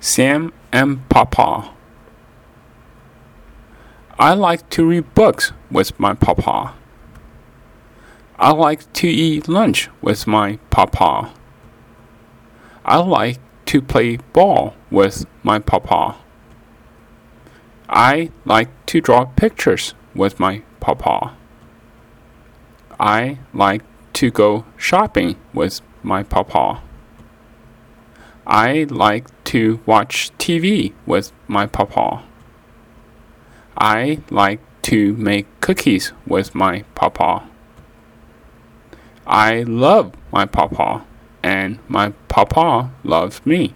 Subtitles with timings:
[0.00, 1.70] Sam and Papa.
[4.18, 6.74] I like to read books with my papa.
[8.38, 11.32] I like to eat lunch with my papa.
[12.84, 16.16] I like to play ball with my papa.
[17.88, 21.34] I like to draw pictures with my papa.
[22.98, 23.82] I like
[24.14, 26.82] to go shopping with my papa.
[28.46, 32.22] I like to watch TV with my papa.
[33.76, 37.48] I like to make cookies with my papa.
[39.26, 41.04] I love my papa
[41.42, 43.74] and my papa loves me.